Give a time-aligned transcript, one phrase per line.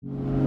[0.00, 0.38] Thank you.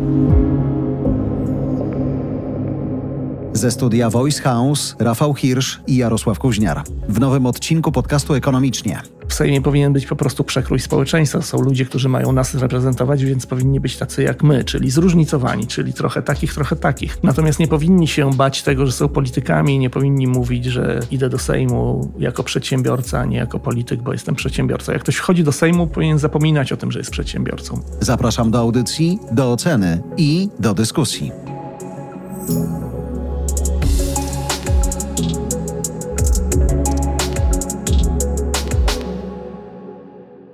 [3.53, 6.83] Ze studia Voice House Rafał Hirsch i Jarosław Kuźniar.
[7.09, 9.01] W nowym odcinku podcastu Ekonomicznie.
[9.27, 11.41] W Sejmie powinien być po prostu przekrój społeczeństwa.
[11.41, 15.93] Są ludzie, którzy mają nas reprezentować, więc powinni być tacy jak my, czyli zróżnicowani, czyli
[15.93, 17.23] trochę takich, trochę takich.
[17.23, 21.39] Natomiast nie powinni się bać tego, że są politykami, nie powinni mówić, że idę do
[21.39, 24.91] Sejmu jako przedsiębiorca, a nie jako polityk, bo jestem przedsiębiorcą.
[24.91, 27.79] Jak ktoś wchodzi do Sejmu, powinien zapominać o tym, że jest przedsiębiorcą.
[27.99, 31.31] Zapraszam do audycji, do oceny i do dyskusji.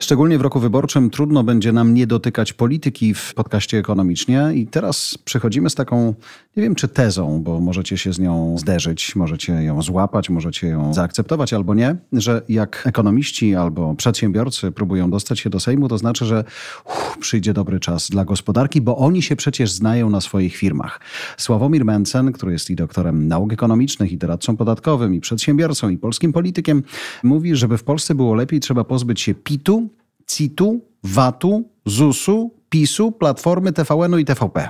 [0.08, 4.52] Szczególnie w roku wyborczym trudno będzie nam nie dotykać polityki w podcaście ekonomicznie.
[4.56, 6.14] I teraz przechodzimy z taką,
[6.58, 10.94] nie wiem czy tezą, bo możecie się z nią zderzyć, możecie ją złapać, możecie ją
[10.94, 16.26] zaakceptować albo nie, że jak ekonomiści albo przedsiębiorcy próbują dostać się do Sejmu, to znaczy,
[16.26, 16.44] że
[16.86, 21.00] uff, przyjdzie dobry czas dla gospodarki, bo oni się przecież znają na swoich firmach.
[21.38, 26.34] Sławomir Mencen, który jest i doktorem nauk ekonomicznych, i doradcą podatkowym, i przedsiębiorcą, i polskim
[26.34, 26.84] politykiem,
[27.24, 29.90] mówi, żeby w Polsce było lepiej, trzeba pozbyć się PIT-u,
[30.28, 34.70] CIT-u, VAT-u, ZUS-u, PiSu, Platformy, TVN-u i TVP.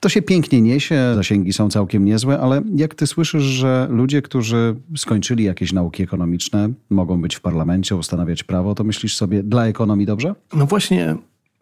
[0.00, 4.76] To się pięknie niesie, zasięgi są całkiem niezłe, ale jak ty słyszysz, że ludzie, którzy
[4.96, 10.06] skończyli jakieś nauki ekonomiczne, mogą być w parlamencie, ustanawiać prawo, to myślisz sobie, dla ekonomii
[10.06, 10.34] dobrze?
[10.54, 11.16] No właśnie,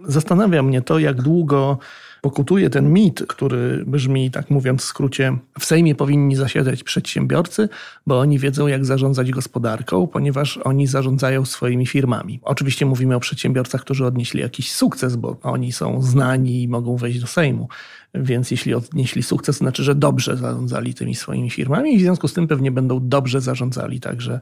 [0.05, 1.79] zastanawia mnie to, jak długo
[2.21, 7.69] pokutuje ten mit, który brzmi, tak mówiąc w skrócie, w Sejmie powinni zasiadać przedsiębiorcy,
[8.07, 12.41] bo oni wiedzą, jak zarządzać gospodarką, ponieważ oni zarządzają swoimi firmami.
[12.43, 17.21] Oczywiście mówimy o przedsiębiorcach, którzy odnieśli jakiś sukces, bo oni są znani i mogą wejść
[17.21, 17.69] do Sejmu.
[18.15, 22.33] Więc jeśli odnieśli sukces, znaczy, że dobrze zarządzali tymi swoimi firmami i w związku z
[22.33, 24.41] tym pewnie będą dobrze zarządzali także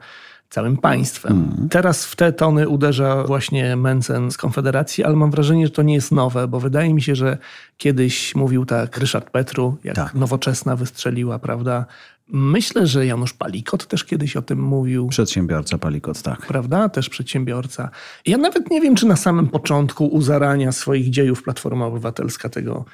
[0.51, 1.33] całym państwem.
[1.33, 1.69] Mm.
[1.69, 5.95] Teraz w te tony uderza właśnie Mencen z Konfederacji, ale mam wrażenie, że to nie
[5.95, 7.39] jest nowe, bo wydaje mi się, że
[7.77, 10.15] kiedyś mówił tak Ryszard Petru, jak tak.
[10.15, 11.87] nowoczesna wystrzeliła, prawda?
[12.29, 15.09] Myślę, że Janusz Palikot też kiedyś o tym mówił.
[15.09, 16.47] Przedsiębiorca Palikot, tak.
[16.47, 16.89] Prawda?
[16.89, 17.91] Też przedsiębiorca.
[18.27, 22.85] Ja nawet nie wiem, czy na samym początku u zarania swoich dziejów Platforma Obywatelska tego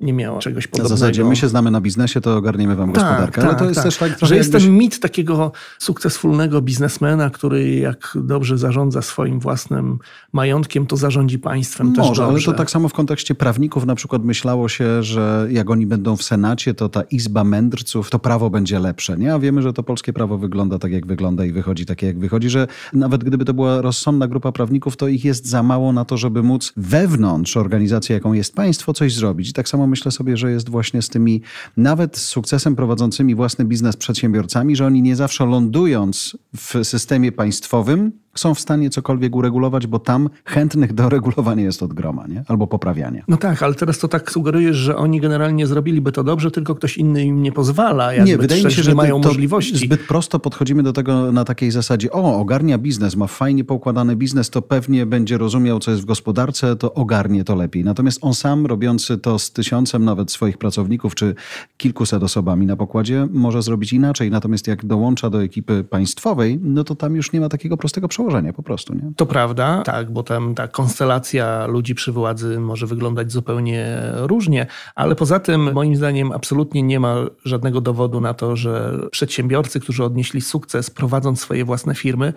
[0.00, 0.94] nie miała czegoś podobnego.
[0.94, 3.40] Na zasadzie my się znamy na biznesie, to ogarniemy wam tak, gospodarkę.
[3.40, 3.84] Ale tak, to jest tak.
[3.84, 4.64] też tak Że jest jakbyś...
[4.64, 9.98] ten mit takiego sukcesfulnego biznesmena, który jak dobrze zarządza swoim własnym
[10.32, 12.24] majątkiem, to zarządzi państwem Może, też dobrze.
[12.24, 16.16] ale to tak samo w kontekście prawników na przykład myślało się, że jak oni będą
[16.16, 19.16] w Senacie, to ta Izba Mędrców, to prawo będzie lepsze.
[19.16, 19.34] Nie?
[19.34, 22.50] A wiemy, że to polskie prawo wygląda tak, jak wygląda i wychodzi takie, jak wychodzi,
[22.50, 26.16] że nawet gdyby to była rozsądna grupa prawników, to ich jest za mało na to,
[26.16, 29.50] żeby móc wewnątrz organizacji, jaką jest państwo, coś zrobić.
[29.50, 31.42] I tak samo myślę sobie, że jest właśnie z tymi
[31.76, 38.12] nawet z sukcesem prowadzącymi własny biznes przedsiębiorcami, że oni nie zawsze lądując w systemie państwowym,
[38.34, 42.44] są w stanie cokolwiek uregulować, bo tam chętnych do regulowania jest od groma, nie?
[42.48, 43.22] albo poprawiania.
[43.28, 46.98] No tak, ale teraz to tak sugerujesz, że oni generalnie zrobiliby to dobrze, tylko ktoś
[46.98, 48.16] inny im nie pozwala.
[48.24, 49.76] nie, wydaje mi się, że mają możliwości.
[49.76, 54.50] Zbyt prosto podchodzimy do tego na takiej zasadzie, o, ogarnia biznes, ma fajnie poukładany biznes,
[54.50, 57.84] to pewnie będzie rozumiał, co jest w gospodarce, to ogarnie to lepiej.
[57.84, 61.34] Natomiast on sam, robiący to z tysiącem nawet swoich pracowników, czy
[61.76, 64.30] kilkuset osobami na pokładzie, może zrobić inaczej.
[64.30, 68.19] Natomiast jak dołącza do ekipy państwowej, no to tam już nie ma takiego prostego przełożenia
[68.20, 68.94] przełożenie po prostu.
[68.94, 69.12] Nie?
[69.16, 75.16] To prawda, tak, bo tam ta konstelacja ludzi przy władzy może wyglądać zupełnie różnie, ale
[75.16, 80.40] poza tym moim zdaniem absolutnie nie ma żadnego dowodu na to, że przedsiębiorcy, którzy odnieśli
[80.40, 82.32] sukces prowadząc swoje własne firmy,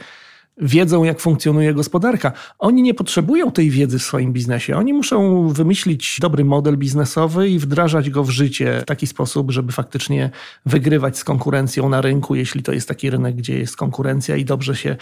[0.57, 2.31] wiedzą, jak funkcjonuje gospodarka.
[2.59, 4.75] Oni nie potrzebują tej wiedzy w swoim biznesie.
[4.75, 9.71] Oni muszą wymyślić dobry model biznesowy i wdrażać go w życie w taki sposób, żeby
[9.71, 10.29] faktycznie
[10.65, 14.75] wygrywać z konkurencją na rynku, jeśli to jest taki rynek, gdzie jest konkurencja i dobrze
[14.75, 14.95] się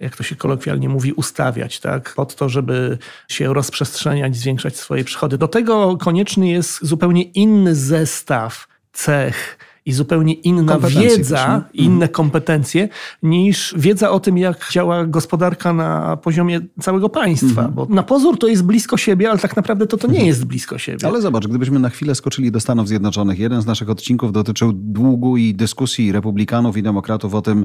[0.00, 2.14] jak to się kolokwialnie mówi, ustawiać, tak?
[2.14, 5.38] Pod to, żeby się rozprzestrzeniać, zwiększać swoje przychody.
[5.38, 9.58] Do tego konieczny jest zupełnie inny zestaw cech,
[9.90, 12.12] i zupełnie inna wiedza, też, inne mhm.
[12.12, 12.88] kompetencje
[13.22, 17.48] niż wiedza o tym, jak działa gospodarka na poziomie całego państwa.
[17.48, 17.74] Mhm.
[17.74, 20.28] Bo na pozór to jest blisko siebie, ale tak naprawdę to, to nie mhm.
[20.28, 21.06] jest blisko siebie.
[21.06, 25.36] Ale zobacz, gdybyśmy na chwilę skoczyli do Stanów Zjednoczonych, jeden z naszych odcinków dotyczył długu
[25.36, 27.64] i dyskusji republikanów i demokratów o tym,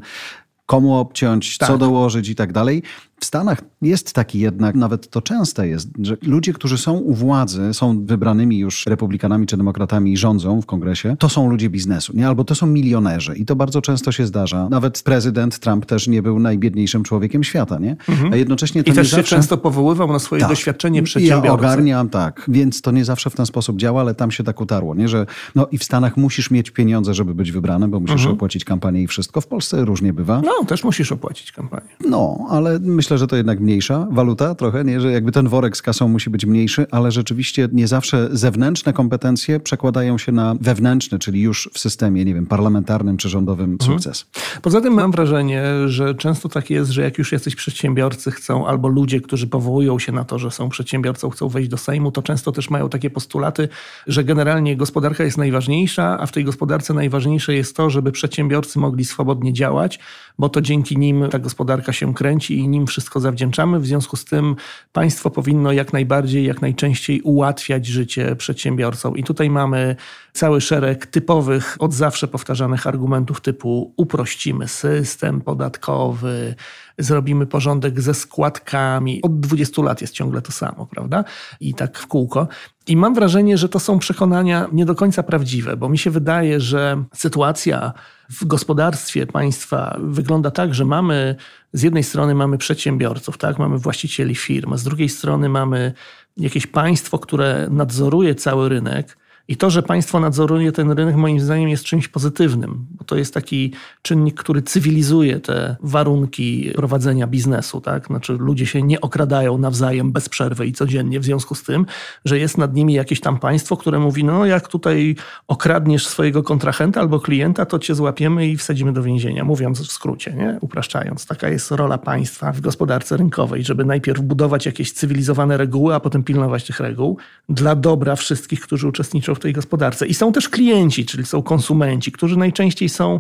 [0.66, 1.70] komu obciąć, tak.
[1.70, 2.84] co dołożyć i tak dalej.
[3.20, 7.74] W Stanach jest taki jednak, nawet to częste jest, że ludzie, którzy są u władzy,
[7.74, 12.28] są wybranymi już republikanami czy demokratami i rządzą w kongresie, to są ludzie biznesu, nie?
[12.28, 13.36] albo to są milionerzy.
[13.36, 14.70] I to bardzo często się zdarza.
[14.70, 17.98] Nawet prezydent Trump też nie był najbiedniejszym człowiekiem świata, nie?
[18.10, 18.34] Mhm.
[18.34, 19.30] A jednocześnie to I też zawsze...
[19.30, 20.50] się często powoływał na swoje tak.
[20.50, 21.48] doświadczenie przedsiębiorcy.
[21.48, 22.46] Ja ogarniam, tak.
[22.48, 25.08] Więc to nie zawsze w ten sposób działa, ale tam się tak utarło, nie?
[25.08, 25.26] Że
[25.56, 28.36] no i w Stanach musisz mieć pieniądze, żeby być wybrany, bo musisz mhm.
[28.36, 29.42] opłacić kampanię i wszystko.
[29.42, 30.42] W Polsce różnie bywa.
[30.46, 31.88] No, też musisz opłacić kampanię.
[32.10, 35.02] No, ale myślę, myślę, że to jednak mniejsza waluta trochę, nie?
[35.02, 39.60] że jakby ten worek z kasą musi być mniejszy, ale rzeczywiście nie zawsze zewnętrzne kompetencje
[39.60, 43.92] przekładają się na wewnętrzny, czyli już w systemie, nie wiem, parlamentarnym czy rządowym mhm.
[43.92, 44.26] sukces.
[44.62, 48.88] Poza tym mam wrażenie, że często tak jest, że jak już jesteś przedsiębiorcy, chcą albo
[48.88, 52.52] ludzie, którzy powołują się na to, że są przedsiębiorcą, chcą wejść do Sejmu, to często
[52.52, 53.70] też mają takie postulaty,
[54.08, 59.06] że generalnie gospodarka jest najważniejsza, a w tej gospodarce najważniejsze jest to, żeby przedsiębiorcy mogli
[59.06, 60.00] swobodnie działać,
[60.40, 63.80] bo to dzięki nim ta gospodarka się kręci i nim wszystko zawdzięczamy.
[63.80, 64.56] W związku z tym
[64.94, 69.18] państwo powinno jak najbardziej, jak najczęściej ułatwiać życie przedsiębiorcom.
[69.18, 69.96] I tutaj mamy
[70.34, 76.56] cały szereg typowych, od zawsze powtarzanych argumentów typu uprościmy system podatkowy,
[76.98, 79.22] zrobimy porządek ze składkami.
[79.22, 81.24] Od 20 lat jest ciągle to samo, prawda?
[81.60, 82.48] I tak w kółko.
[82.88, 86.60] I mam wrażenie, że to są przekonania nie do końca prawdziwe, bo mi się wydaje,
[86.60, 87.94] że sytuacja
[88.30, 91.36] w gospodarstwie państwa wygląda tak, że mamy
[91.74, 95.94] z jednej strony mamy przedsiębiorców, tak, mamy właścicieli firm, a z drugiej strony mamy
[96.38, 99.18] jakieś państwo, które nadzoruje cały rynek
[99.48, 103.34] i to, że państwo nadzoruje ten rynek, moim zdaniem jest czymś pozytywnym, bo to jest
[103.34, 107.82] taki czynnik, który cywilizuje te warunki prowadzenia biznesu.
[107.82, 108.08] Tak?
[108.08, 111.86] Znaczy, ludzie się nie okradają nawzajem bez przerwy i codziennie, w związku z tym,
[112.26, 115.16] że jest nad nimi jakieś tam państwo, które mówi: No, jak tutaj
[115.48, 119.44] okradniesz swojego kontrahenta albo klienta, to cię złapiemy i wsadzimy do więzienia.
[119.44, 120.58] Mówiąc w skrócie, nie?
[120.62, 121.26] upraszczając.
[121.26, 126.24] Taka jest rola państwa w gospodarce rynkowej, żeby najpierw budować jakieś cywilizowane reguły, a potem
[126.24, 127.18] pilnować tych reguł
[127.50, 130.08] dla dobra wszystkich, którzy uczestniczą w tej gospodarce.
[130.08, 133.20] I są też klienci, czyli są konsumenci, którzy najczęściej są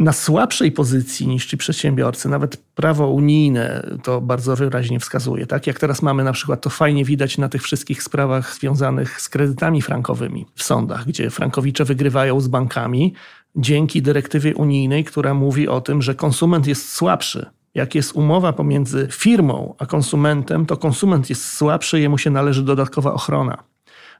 [0.00, 2.28] na słabszej pozycji niż ci przedsiębiorcy.
[2.28, 5.46] Nawet prawo unijne to bardzo wyraźnie wskazuje.
[5.46, 5.66] Tak?
[5.66, 9.82] Jak teraz mamy na przykład, to fajnie widać na tych wszystkich sprawach związanych z kredytami
[9.82, 13.14] frankowymi w sądach, gdzie frankowicze wygrywają z bankami
[13.56, 17.46] dzięki dyrektywie unijnej, która mówi o tym, że konsument jest słabszy.
[17.74, 23.12] Jak jest umowa pomiędzy firmą a konsumentem, to konsument jest słabszy, jemu się należy dodatkowa
[23.12, 23.69] ochrona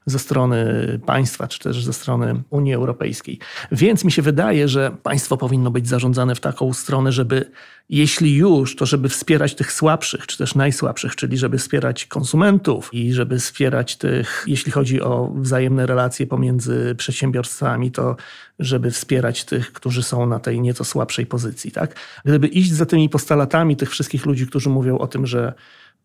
[0.05, 3.39] ze strony państwa, czy też ze strony Unii Europejskiej.
[3.71, 7.51] Więc mi się wydaje, że państwo powinno być zarządzane w taką stronę, żeby
[7.89, 13.13] jeśli już, to żeby wspierać tych słabszych, czy też najsłabszych, czyli żeby wspierać konsumentów i
[13.13, 18.15] żeby wspierać tych, jeśli chodzi o wzajemne relacje pomiędzy przedsiębiorstwami, to
[18.59, 21.71] żeby wspierać tych, którzy są na tej nieco słabszej pozycji.
[21.71, 21.95] Tak?
[22.25, 25.53] Gdyby iść za tymi postulatami tych wszystkich ludzi, którzy mówią o tym, że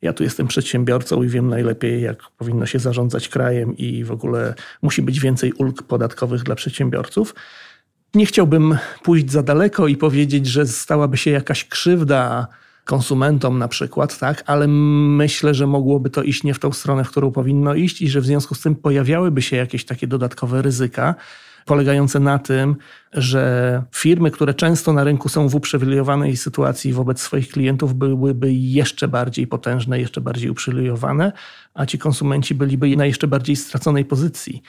[0.03, 4.55] ja tu jestem przedsiębiorcą i wiem najlepiej, jak powinno się zarządzać krajem i w ogóle
[4.83, 7.35] musi być więcej ulg podatkowych dla przedsiębiorców.
[8.15, 12.47] Nie chciałbym pójść za daleko i powiedzieć, że stałaby się jakaś krzywda
[12.85, 17.11] konsumentom na przykład, tak, ale myślę, że mogłoby to iść nie w tą stronę, w
[17.11, 21.15] którą powinno iść i że w związku z tym pojawiałyby się jakieś takie dodatkowe ryzyka
[21.67, 22.77] polegające na tym,
[23.13, 29.09] że firmy, które często na rynku są w uprzywilejowanej sytuacji wobec swoich klientów, byłyby jeszcze
[29.09, 31.33] bardziej potężne, jeszcze bardziej uprzywilejowane,
[31.75, 34.63] a ci konsumenci byliby na jeszcze bardziej straconej pozycji.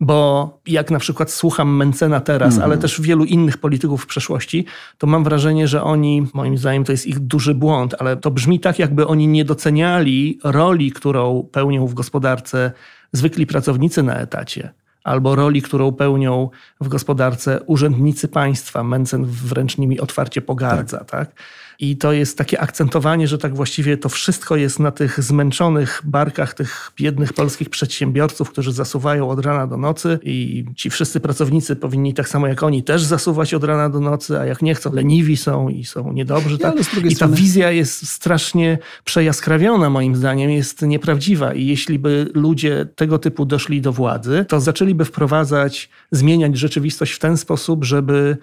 [0.00, 2.64] Bo jak na przykład słucham Mencena teraz, mm.
[2.64, 4.66] ale też wielu innych polityków w przeszłości,
[4.98, 8.60] to mam wrażenie, że oni, moim zdaniem to jest ich duży błąd, ale to brzmi
[8.60, 12.72] tak, jakby oni nie doceniali roli, którą pełnią w gospodarce
[13.12, 18.82] zwykli pracownicy na etacie albo roli, którą pełnią w gospodarce urzędnicy państwa.
[18.82, 20.98] Mencen wręcz nimi otwarcie pogardza.
[20.98, 21.10] Tak.
[21.10, 21.42] tak?
[21.80, 26.54] I to jest takie akcentowanie, że tak właściwie to wszystko jest na tych zmęczonych barkach
[26.54, 32.14] tych biednych polskich przedsiębiorców, którzy zasuwają od rana do nocy i ci wszyscy pracownicy powinni
[32.14, 35.36] tak samo jak oni też zasuwać od rana do nocy, a jak nie chcą, leniwi
[35.36, 36.58] są i są niedobrzy.
[36.58, 36.74] Tak?
[37.10, 43.18] I ta wizja jest strasznie przejaskrawiona moim zdaniem, jest nieprawdziwa i jeśli by ludzie tego
[43.18, 48.36] typu doszli do władzy, to zaczęliby wprowadzać, zmieniać rzeczywistość w ten sposób, żeby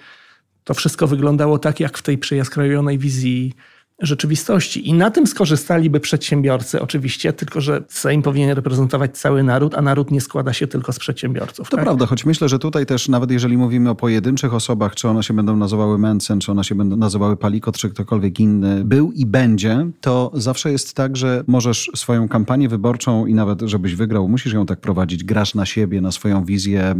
[0.64, 3.54] to wszystko wyglądało tak, jak w tej przejaskrajonej wizji
[4.02, 4.90] rzeczywistości.
[4.90, 10.12] I na tym skorzystaliby przedsiębiorcy oczywiście, tylko że Sejm powinien reprezentować cały naród, a naród
[10.12, 11.70] nie składa się tylko z przedsiębiorców.
[11.70, 11.86] To tak?
[11.86, 15.34] prawda, choć myślę, że tutaj też nawet jeżeli mówimy o pojedynczych osobach, czy one się
[15.34, 19.88] będą nazywały Mencen, czy one się będą nazywały Palikot, czy ktokolwiek inny był i będzie,
[20.02, 24.66] to zawsze jest tak, że możesz swoją kampanię wyborczą i nawet żebyś wygrał, musisz ją
[24.66, 26.96] tak prowadzić, grasz na siebie, na swoją wizję,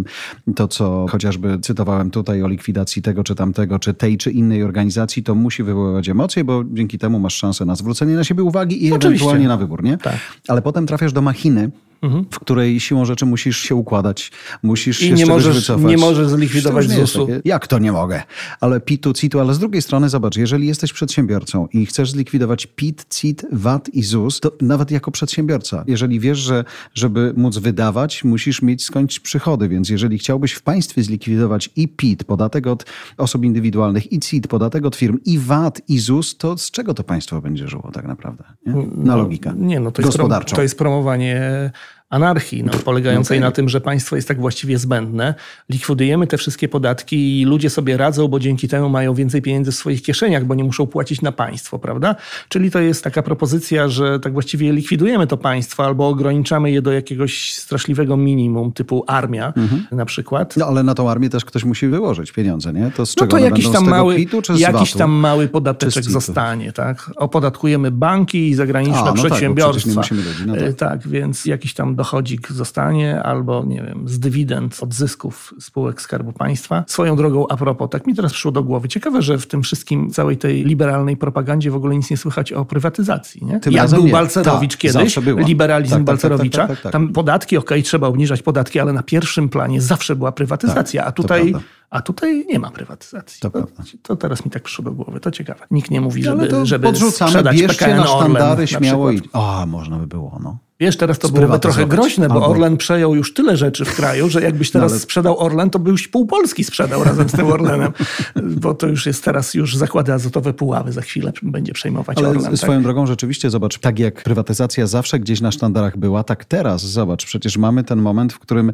[0.56, 5.24] to co chociażby cytowałem tutaj o likwidacji tego czy tamtego, czy tej czy innej organizacji,
[5.24, 8.86] to musi wywoływać emocje, bo dzięki dzięki temu masz szansę na zwrócenie na siebie uwagi
[8.86, 9.08] i Oczywiście.
[9.08, 9.98] ewentualnie na wybór, nie?
[9.98, 10.18] Tak.
[10.48, 11.72] Ale potem trafiasz do machiny,
[12.02, 12.26] mhm.
[12.32, 14.32] w której siłą rzeczy musisz się układać,
[14.64, 15.86] musisz I się nie możesz, wycofać.
[15.86, 17.28] nie możesz zlikwidować ZUS-u.
[17.46, 18.24] Jak to nie mogę?
[18.60, 23.06] Ale PIT-u, CIT-u, ale z drugiej strony zobacz, jeżeli jesteś przedsiębiorcą i chcesz zlikwidować PIT,
[23.10, 28.62] CIT, VAT i ZUS, to nawet jako przedsiębiorca, jeżeli wiesz, że żeby móc wydawać, musisz
[28.62, 32.86] mieć skądś przychody, więc jeżeli chciałbyś w państwie zlikwidować i PIT, podatek od
[33.18, 37.04] osób indywidualnych, i CIT, podatek od firm, i VAT, i ZUS, to z czego to
[37.04, 38.44] państwo będzie żyło tak naprawdę?
[38.66, 38.74] Nie?
[38.74, 39.54] Na no, logikę.
[39.58, 41.72] Nie, no to jest, prom to jest promowanie
[42.12, 43.48] anarchii, no, polegającej okay.
[43.48, 45.36] na tym, że państwo jest tak właściwie zbędne.
[45.70, 49.76] Likwidujemy te wszystkie podatki i ludzie sobie radzą, bo dzięki temu mają więcej pieniędzy w
[49.76, 52.16] swoich kieszeniach, bo nie muszą płacić na państwo, prawda?
[52.50, 56.92] Czyli to jest taka propozycja, że tak właściwie likwidujemy to państwo albo ograniczamy je do
[56.92, 59.86] jakiegoś straszliwego minimum, typu armia mhm.
[59.92, 60.58] na przykład.
[60.58, 62.92] No ale na tą armię też ktoś musi wyłożyć pieniądze, nie?
[62.96, 67.12] To z czego no to jakiś tam mały, PIT-u, jakiś tam mały podateczek zostanie, tak?
[67.16, 70.02] Opodatkujemy banki i zagraniczne A, no przedsiębiorstwa.
[70.02, 70.76] Tak, ludzi, no tak.
[70.76, 76.34] tak, więc jakiś tam dochodzik zostanie, albo nie wiem, z dywidend, od zysków spółek Skarbu
[76.34, 76.84] Państwa.
[76.88, 80.10] Swoją drogą, a propos, tak mi teraz przyszło do głowy, ciekawe, że w tym wszystkim,
[80.10, 83.46] całej tej liberalnej propagandzie w ogóle nic nie słychać o prywatyzacji.
[83.46, 83.60] Nie?
[83.60, 84.12] Tym Jak był nie.
[84.12, 85.18] Balcerowicz Ta, kiedyś,
[85.48, 88.80] liberalizm tak, tak, tak Balcerowicza, tak, tak, tak, tam podatki, okej, okay, trzeba obniżać podatki,
[88.80, 91.54] ale na pierwszym planie zawsze była prywatyzacja, a tutaj
[91.92, 93.42] a tutaj nie ma prywatyzacji.
[93.42, 93.68] To, to,
[94.04, 95.20] to, teraz mi tak przyszło do głowy.
[95.20, 95.66] To ciekawe.
[95.72, 99.22] Nikt nie mówi, żeby, żeby podrzucamy, sprzedać bierzcie PKN na sztandary Orlen, śmiało i...
[99.34, 100.58] A, można by było, no.
[100.82, 102.48] Wiesz, teraz to byłoby trochę groźne, bo Albo...
[102.48, 105.02] Orlen przejął już tyle rzeczy w kraju, że jakbyś teraz no, ale...
[105.02, 107.92] sprzedał Orlen, to byś pół Polski sprzedał razem z tym Orlenem,
[108.36, 112.58] bo to już jest teraz już zakłady azotowe Puławy za chwilę będzie przejmować ale Orlen.
[112.58, 112.84] Swoją tak?
[112.84, 117.58] drogą rzeczywiście, zobacz, tak jak prywatyzacja zawsze gdzieś na sztandarach była, tak teraz, zobacz, przecież
[117.58, 118.72] mamy ten moment, w którym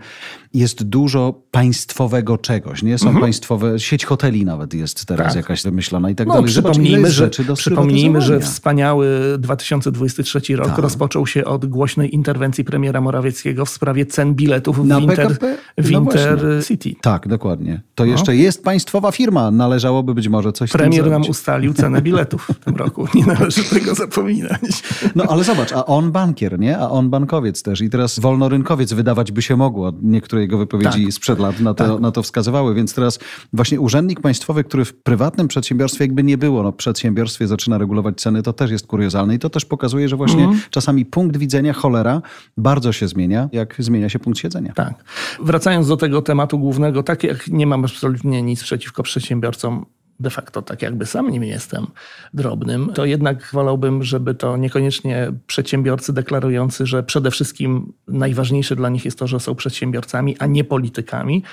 [0.54, 2.98] jest dużo państwowego czegoś, nie?
[2.98, 3.22] Są mhm.
[3.22, 5.36] państwowe, sieć hoteli nawet jest teraz tak.
[5.36, 6.50] jakaś wymyślona i tak no, dalej.
[6.50, 9.08] Przypomnijmy, że, przypomnijmy, że wspaniały
[9.40, 10.78] 2023 rok tak.
[10.78, 11.66] rozpoczął się od
[11.98, 15.38] głośnej interwencji premiera Morawieckiego w sprawie cen biletów w, Inter,
[15.78, 16.96] w no Intercity.
[17.02, 17.82] Tak, dokładnie.
[17.96, 18.12] To no.
[18.12, 19.52] jeszcze jest państwowa firma.
[19.52, 23.08] Należałoby być może coś Premier nam ustalił cenę biletów w tym roku.
[23.16, 24.84] Nie należy tego zapominać.
[25.16, 26.78] No ale zobacz, a on bankier, nie?
[26.78, 27.82] A on bankowiec też.
[27.82, 29.94] I teraz wolnorynkowiec wydawać by się mogło.
[30.02, 31.14] Niektóre jego wypowiedzi tak.
[31.14, 32.02] sprzed lat na to, tak.
[32.02, 32.76] na to wskazywały.
[32.76, 33.20] Więc teraz
[33.54, 38.44] właśnie urzędnik państwowy, który w prywatnym przedsiębiorstwie jakby nie było, no przedsiębiorstwie zaczyna regulować ceny,
[38.44, 39.36] to też jest kuriozalne.
[39.36, 40.60] I to też pokazuje, że właśnie mm.
[40.70, 42.22] czasami punkt widzenia cholera
[42.58, 44.74] bardzo się zmienia, jak zmienia się punkt siedzenia.
[44.74, 44.94] Tak.
[45.44, 49.86] Wracając do tego tematu głównego, tak jak nie mam absolutnie nic przeciwko przedsiębiorcom,
[50.20, 51.88] de facto tak jakby sam nim jestem
[52.34, 59.06] drobnym, to jednak wolałbym, żeby to niekoniecznie przedsiębiorcy deklarujący, że przede wszystkim najważniejsze dla nich
[59.06, 61.44] jest to, że są przedsiębiorcami, a nie politykami,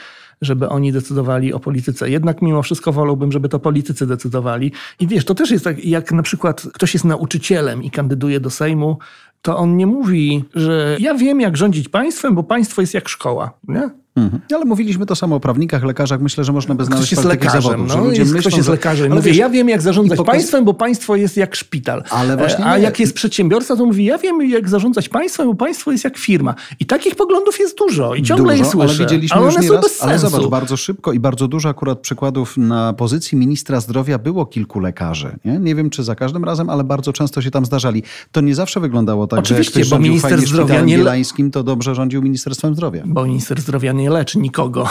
[0.42, 2.10] żeby oni decydowali o polityce.
[2.10, 4.72] Jednak mimo wszystko wolałbym, żeby to politycy decydowali.
[5.00, 8.50] I wiesz, to też jest tak, jak na przykład ktoś jest nauczycielem i kandyduje do
[8.50, 8.98] Sejmu,
[9.44, 13.58] to on nie mówi, że ja wiem, jak rządzić państwem, bo państwo jest jak szkoła.
[13.68, 13.90] Nie?
[14.16, 14.42] Mhm.
[14.54, 16.20] Ale mówiliśmy to samo o prawnikach, lekarzach.
[16.20, 18.68] Myślę, że można by znaleźć ktoś jest lekarzem, zawodów, no, ludzie jest, myślą, ktoś jest
[18.68, 19.12] lekarzem.
[19.12, 20.34] Mówię, wiesz, ja wiem, jak zarządzać pokaz...
[20.34, 22.02] państwem, bo państwo jest jak szpital.
[22.10, 22.82] Ale właśnie A nie.
[22.82, 26.54] jak jest przedsiębiorca, to mówi, ja wiem, jak zarządzać państwem, bo państwo jest jak firma.
[26.80, 28.94] I takich poglądów jest dużo i ciągle dużo, je słyszę.
[28.94, 30.08] Ale widzieliśmy ale one już są raz, bez sensu.
[30.08, 34.80] Ale zobacz, bardzo szybko i bardzo dużo akurat przykładów na pozycji ministra zdrowia było kilku
[34.80, 35.36] lekarzy.
[35.44, 38.02] Nie, nie wiem, czy za każdym razem, ale bardzo często się tam zdarzali.
[38.32, 41.04] To nie zawsze wyglądało tak, Oczywiście, że bo minister zdrowia nie
[41.52, 43.02] to dobrze rządził Ministerstwem Zdrowia.
[43.06, 44.88] Bo minister zdrowia nie leczy nikogo.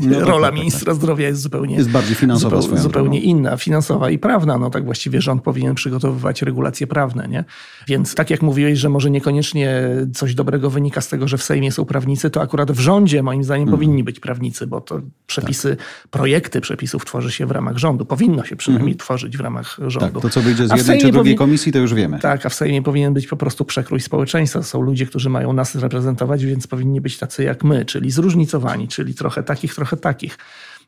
[0.00, 0.94] No, rola tak, tak, ministra tak.
[0.94, 4.58] zdrowia jest zupełnie, jest bardziej finansowa zupełnie, zupełnie inna, finansowa i prawna.
[4.58, 7.28] No tak właściwie rząd powinien przygotowywać regulacje prawne.
[7.28, 7.44] Nie?
[7.88, 9.82] Więc tak jak mówiłeś, że może niekoniecznie
[10.14, 13.44] coś dobrego wynika z tego, że w Sejmie są prawnicy, to akurat w rządzie moim
[13.44, 13.78] zdaniem mm.
[13.78, 16.08] powinni być prawnicy, bo to przepisy, tak.
[16.10, 18.06] projekty przepisów tworzy się w ramach rządu.
[18.06, 18.98] Powinno się przynajmniej mm.
[18.98, 20.20] tworzyć w ramach rządu.
[20.20, 22.18] Tak, to co wyjdzie z jednej czy drugiej komisji, to już wiemy.
[22.18, 24.62] Tak, a w Sejmie powinien być po prostu przekrój społeczeństwa.
[24.62, 28.55] Są ludzie, którzy mają nas reprezentować, więc powinni być tacy jak my, czyli zróżnicowani,
[28.88, 30.38] czyli trochę takich, trochę takich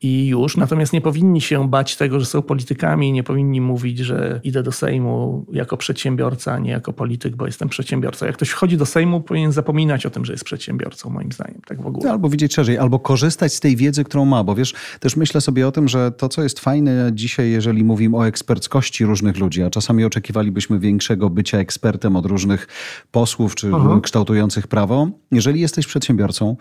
[0.01, 0.57] i już.
[0.57, 4.71] Natomiast nie powinni się bać tego, że są politykami, nie powinni mówić, że idę do
[4.71, 8.25] Sejmu jako przedsiębiorca, a nie jako polityk, bo jestem przedsiębiorcą.
[8.25, 11.81] Jak ktoś wchodzi do Sejmu, powinien zapominać o tym, że jest przedsiębiorcą, moim zdaniem, tak
[11.81, 12.11] w ogóle.
[12.11, 15.67] Albo widzieć szerzej, albo korzystać z tej wiedzy, którą ma, bo wiesz, też myślę sobie
[15.67, 19.69] o tym, że to, co jest fajne dzisiaj, jeżeli mówimy o eksperckości różnych ludzi, a
[19.69, 22.67] czasami oczekiwalibyśmy większego bycia ekspertem od różnych
[23.11, 23.99] posłów czy Aha.
[24.03, 26.57] kształtujących prawo, jeżeli jesteś przedsiębiorcą,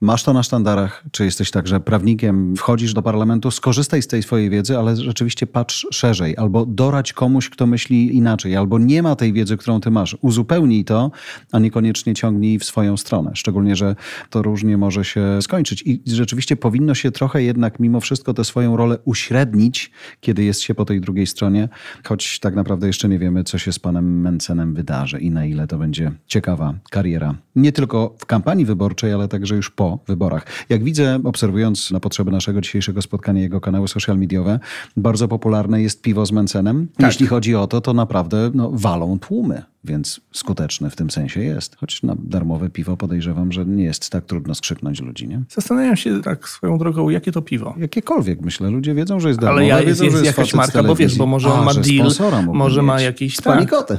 [0.00, 4.22] masz to na sztandarach, czy jesteś także prawnikiem, wchodzisz wchodzisz do parlamentu, skorzystaj z tej
[4.22, 9.16] swojej wiedzy, ale rzeczywiście patrz szerzej, albo dorać komuś, kto myśli inaczej, albo nie ma
[9.16, 10.16] tej wiedzy, którą ty masz.
[10.20, 11.10] Uzupełnij to,
[11.52, 13.30] a niekoniecznie ciągnij w swoją stronę.
[13.34, 13.96] Szczególnie, że
[14.30, 15.82] to różnie może się skończyć.
[15.86, 19.90] I rzeczywiście powinno się trochę jednak mimo wszystko tę swoją rolę uśrednić,
[20.20, 21.68] kiedy jest się po tej drugiej stronie,
[22.04, 25.66] choć tak naprawdę jeszcze nie wiemy, co się z panem Mencenem wydarzy i na ile
[25.66, 27.34] to będzie ciekawa kariera.
[27.56, 30.46] Nie tylko w kampanii wyborczej, ale także już po wyborach.
[30.68, 34.60] Jak widzę, obserwując na potrzeby naszego dzisiejszego spotkania jego kanały social mediowe,
[34.96, 36.88] bardzo popularne jest piwo z Mencenem.
[36.96, 37.06] Tak.
[37.06, 41.76] Jeśli chodzi o to, to naprawdę no, walą tłumy więc skuteczny w tym sensie jest.
[41.76, 45.42] Choć na darmowe piwo podejrzewam, że nie jest tak trudno skrzyknąć ludzi, nie?
[45.48, 47.74] Zastanawiam się tak swoją drogą, jakie to piwo?
[47.78, 48.70] Jakiekolwiek, myślę.
[48.70, 49.60] Ludzie wiedzą, że jest darmowe.
[49.60, 51.74] Ale ja, wiedzą, jest, że jest jakaś marka, bo wiesz, bo może A, on ma
[51.74, 52.10] deal,
[52.52, 53.36] może ma jakiś...
[53.36, 53.98] Z palikotem.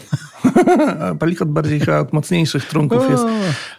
[1.20, 3.12] Palikot bardziej chyba od mocniejszych trunków o.
[3.12, 3.24] jest.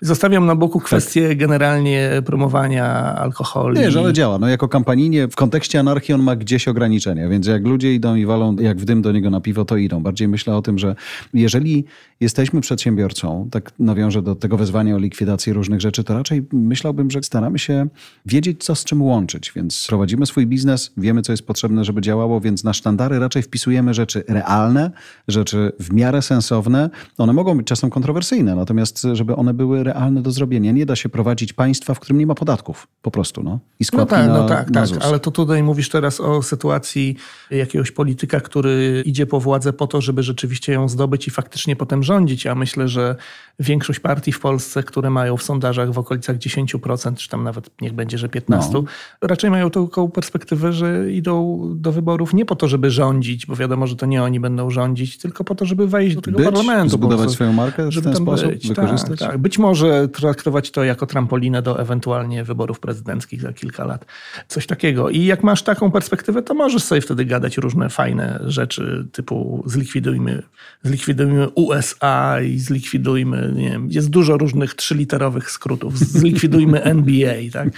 [0.01, 1.39] Zostawiam na boku kwestię tak.
[1.39, 3.75] generalnie promowania alkoholu.
[3.75, 4.39] Nie, że ale działa.
[4.39, 8.27] No jako kampanijnie w kontekście anarchii on ma gdzieś ograniczenia, więc jak ludzie idą i
[8.27, 10.03] walą jak w dym do niego na piwo, to idą.
[10.03, 10.95] Bardziej myślę o tym, że
[11.35, 11.85] jeżeli
[12.21, 17.23] jesteśmy przedsiębiorcą, tak nawiążę do tego wezwania o likwidację różnych rzeczy, to raczej myślałbym, że
[17.23, 17.87] staramy się
[18.27, 19.53] wiedzieć, co z czym łączyć.
[19.57, 23.95] Więc prowadzimy swój biznes, wiemy, co jest potrzebne, żeby działało, więc na sztandary raczej wpisujemy
[23.95, 24.91] rzeczy realne,
[25.29, 26.91] rzeczy w miarę sensowne.
[27.19, 30.73] One mogą być czasem kontrowersyjne, natomiast żeby one były realne do zrobienia.
[30.73, 32.89] Nie da się prowadzić państwa, w którym nie ma podatków.
[33.03, 33.59] Po prostu, no.
[33.81, 35.05] I składki no tak, na, no tak, tak.
[35.05, 37.17] Ale to tutaj mówisz teraz o sytuacji
[37.51, 42.03] jakiegoś polityka, który idzie po władzę po to, żeby rzeczywiście ją zdobyć i faktycznie potem
[42.03, 42.45] rządzić.
[42.45, 43.17] Ja myślę, że
[43.61, 47.93] większość partii w Polsce, które mają w sondażach w okolicach 10%, czy tam nawet niech
[47.93, 48.85] będzie, że 15%, no.
[49.23, 53.87] raczej mają taką perspektywę, że idą do wyborów nie po to, żeby rządzić, bo wiadomo,
[53.87, 56.89] że to nie oni będą rządzić, tylko po to, żeby wejść do tego być, parlamentu.
[56.91, 59.19] Zbudować swoją markę żeby w ten sposób, być, wykorzystać?
[59.19, 59.39] Tak, tak.
[59.39, 64.05] Być może traktować to jako trampolinę do ewentualnie wyborów prezydenckich za kilka lat.
[64.49, 65.11] Coś takiego.
[65.11, 70.43] I jak masz taką perspektywę, to możesz sobie wtedy gadać różne fajne rzeczy, typu zlikwidujmy,
[70.83, 75.99] zlikwidujmy USA i zlikwidujmy, nie wiem, jest dużo różnych trzyliterowych skrótów.
[75.99, 77.69] Zlikwidujmy NBA, tak?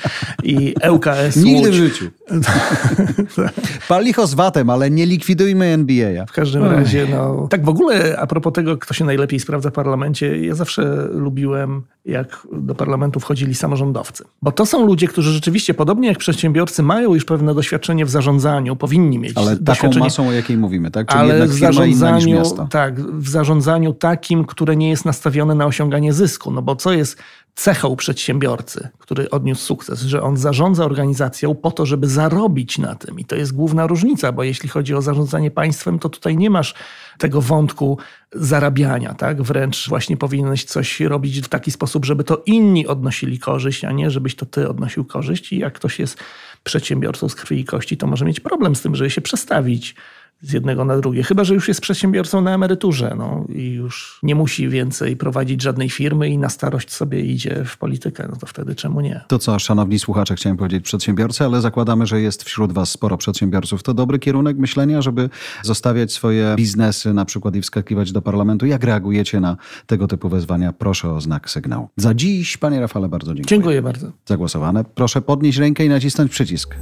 [0.43, 1.71] I ŁKS Nigdy Łódź.
[1.71, 2.05] w życiu.
[3.89, 6.27] Pal licho z watem, ale nie likwidujmy NBA.
[6.27, 7.47] W każdym razie, no...
[7.51, 11.83] Tak w ogóle a propos tego, kto się najlepiej sprawdza w parlamencie, ja zawsze lubiłem,
[12.05, 14.25] jak do parlamentu wchodzili samorządowcy.
[14.43, 18.77] Bo to są ludzie, którzy rzeczywiście, podobnie jak przedsiębiorcy, mają już pewne doświadczenie w zarządzaniu,
[18.77, 19.33] powinni mieć.
[19.37, 21.09] Ale taką masą, o jakiej mówimy, tak?
[21.09, 26.51] Czyli ale w zarządzaniu, tak, w zarządzaniu takim, które nie jest nastawione na osiąganie zysku.
[26.51, 27.23] No bo co jest
[27.55, 33.21] cechą przedsiębiorcy, który odniósł sukces, że on zarządza organizacją po to, żeby zarobić na tym.
[33.21, 36.75] I to jest główna różnica, bo jeśli chodzi o zarządzanie państwem, to tutaj nie masz
[37.19, 37.99] tego wątku
[38.33, 39.43] zarabiania, tak?
[39.43, 44.11] Wręcz właśnie powinieneś coś robić w taki sposób, żeby to inni odnosili korzyść, a nie
[44.11, 45.53] żebyś to ty odnosił korzyść.
[45.53, 46.19] I jak ktoś jest
[46.65, 49.95] przedsiębiorcą z krwi i kości, to może mieć problem z tym, żeby się przestawić
[50.43, 51.23] z jednego na drugie.
[51.23, 55.91] Chyba, że już jest przedsiębiorcą na emeryturze no, i już nie musi więcej prowadzić żadnej
[55.91, 58.29] firmy i na starość sobie idzie w politykę.
[58.31, 59.21] No to wtedy czemu nie?
[59.29, 63.83] To co, szanowni słuchacze, chciałem powiedzieć przedsiębiorcy, ale zakładamy, że jest wśród was sporo przedsiębiorców.
[63.83, 65.31] To dobry kierunek myślenia, żeby
[65.63, 68.67] zostawiać swoje biznesy na przykład i wskakiwać do parlamentu.
[68.67, 70.73] Jak reagujecie na tego typu wezwania?
[70.73, 71.89] Proszę o znak sygnału.
[71.97, 73.49] Za dziś, panie Rafale, bardzo dziękuję.
[73.49, 74.13] Dziękuję bardzo.
[74.27, 74.85] Zagłosowane.
[74.85, 76.77] Proszę podnieść rękę i nacisnąć przycisk.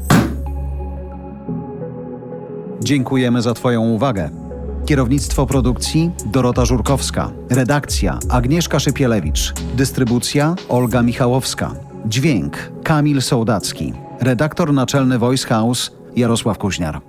[2.83, 4.31] Dziękujemy za Twoją uwagę.
[4.87, 7.31] Kierownictwo produkcji Dorota Żurkowska.
[7.51, 9.55] Redakcja Agnieszka Szypielewicz.
[9.77, 11.75] Dystrybucja Olga Michałowska.
[12.07, 13.93] Dźwięk Kamil Sołdacki.
[14.21, 17.08] Redaktor naczelny Voice House Jarosław Kuźniar.